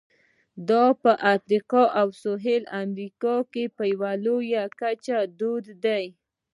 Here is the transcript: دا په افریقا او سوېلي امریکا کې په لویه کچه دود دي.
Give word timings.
دا 0.69 0.85
په 1.01 1.11
افریقا 1.33 1.83
او 1.99 2.07
سوېلي 2.21 2.67
امریکا 2.83 3.35
کې 3.51 3.63
په 3.75 3.83
لویه 4.25 4.63
کچه 4.79 5.17
دود 5.39 5.65
دي. 5.83 6.05